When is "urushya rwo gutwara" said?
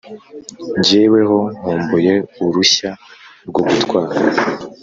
2.45-4.15